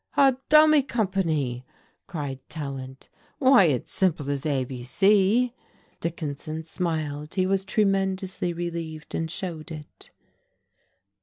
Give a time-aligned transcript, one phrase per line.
[0.17, 1.63] "A dummy company!"
[2.07, 3.07] cried Tallant.
[3.37, 5.53] "Why, it's simple as ABC!"
[5.99, 7.35] Dickinson smiled.
[7.35, 10.09] He was tremendously relieved, and showed it.